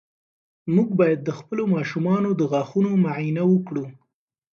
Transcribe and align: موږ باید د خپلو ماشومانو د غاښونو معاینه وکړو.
موږ 0.75 0.89
باید 0.99 1.19
د 1.23 1.29
خپلو 1.39 1.63
ماشومانو 1.75 2.29
د 2.39 2.41
غاښونو 2.51 2.91
معاینه 3.03 3.43
وکړو. 3.47 3.85